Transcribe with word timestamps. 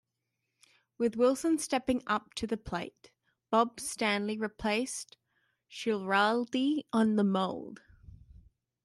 With 0.97 1.15
Wilson 1.15 1.59
stepping 1.59 2.01
up 2.07 2.33
to 2.33 2.47
the 2.47 2.57
plate, 2.57 3.11
Bob 3.51 3.79
Stanley 3.79 4.35
replaced 4.35 5.15
Schiraldi 5.69 6.87
on 6.91 7.17
the 7.17 7.23
mound. 7.23 7.81